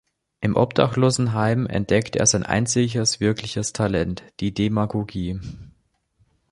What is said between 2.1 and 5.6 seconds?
er sein einziges wirkliches Talent, die Demagogie.